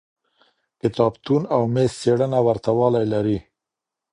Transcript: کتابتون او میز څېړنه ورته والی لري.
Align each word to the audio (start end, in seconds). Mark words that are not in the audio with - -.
کتابتون 0.81 1.41
او 1.55 1.61
میز 1.73 1.91
څېړنه 2.01 2.39
ورته 2.47 2.69
والی 2.79 3.05
لري. 3.13 3.37